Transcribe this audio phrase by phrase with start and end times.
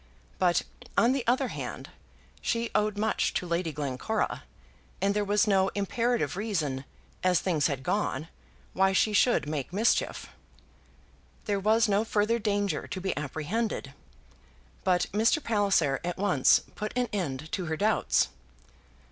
[0.39, 0.63] But,
[0.97, 1.91] on the other hand,
[2.41, 4.45] she owed much to Lady Glencora;
[4.99, 6.85] and there was no imperative reason,
[7.23, 8.27] as things had gone,
[8.73, 10.29] why she should make mischief.
[11.45, 13.93] There was no further danger to be apprehended.
[14.83, 15.37] But Mr.
[15.43, 18.29] Palliser at once put an end to her doubts.